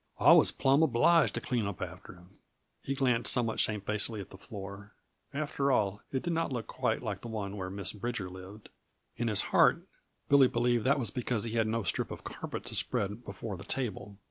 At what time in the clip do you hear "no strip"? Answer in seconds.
11.67-12.09